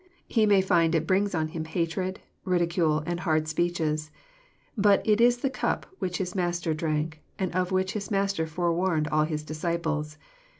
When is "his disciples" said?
9.25-10.17